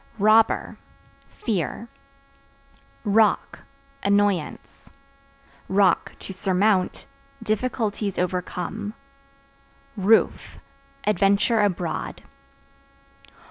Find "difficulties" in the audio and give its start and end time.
7.43-8.17